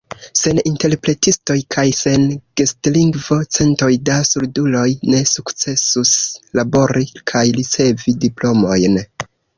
[0.39, 2.23] Sen interpretistoj kaj sen
[2.61, 6.15] gestlingvo, centoj da surduloj ne sukcesus
[6.61, 9.03] labori kaj ricevi diplomojn.